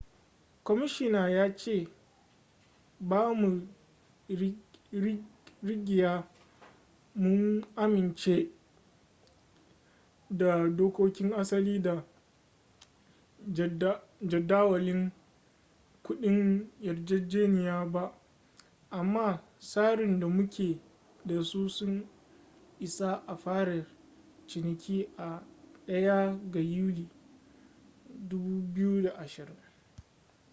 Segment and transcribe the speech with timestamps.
[0.63, 1.77] kwamishina ya ce
[2.99, 3.49] ba mu
[5.63, 6.11] rigya
[7.21, 8.49] mun amince
[10.29, 12.03] da dokokin asali da
[14.21, 15.11] jadawalin
[16.03, 18.13] kudin yarjejeniya ba
[18.91, 20.79] amma tsarin da muke
[21.25, 22.07] da su sun
[22.79, 23.85] isa a fara
[24.47, 25.41] ciniki a
[25.87, 27.07] 1 ga yuli
[28.27, 29.49] 2020